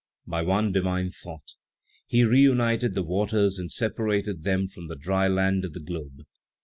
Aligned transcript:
By 0.25 0.41
one 0.41 0.71
divine 0.71 1.11
thought, 1.11 1.51
He 2.07 2.23
reunited 2.23 2.95
the 2.95 3.03
waters 3.03 3.59
and 3.59 3.71
separated 3.71 4.41
them 4.41 4.67
from 4.67 4.87
the 4.87 4.95
dry 4.95 5.27
land 5.27 5.63
of 5.63 5.73
the 5.73 5.79
globe. 5.79 6.21